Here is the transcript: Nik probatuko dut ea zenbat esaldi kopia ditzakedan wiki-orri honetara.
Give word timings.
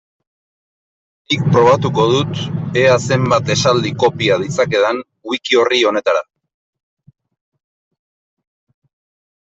Nik 1.33 1.43
probatuko 1.55 2.05
dut 2.13 2.39
ea 2.85 2.95
zenbat 3.11 3.53
esaldi 3.57 3.93
kopia 4.07 4.41
ditzakedan 4.47 5.05
wiki-orri 5.33 5.85
honetara. 5.93 6.27